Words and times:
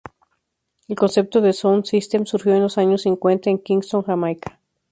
El 0.87 0.95
concepto 0.95 1.41
de 1.41 1.53
"sound 1.53 1.85
system" 1.85 2.25
surgió 2.25 2.55
en 2.55 2.63
los 2.63 2.79
años 2.79 3.03
cincuenta 3.03 3.51
en 3.51 3.59
Kingston, 3.61 4.01
Jamaica. 4.01 4.59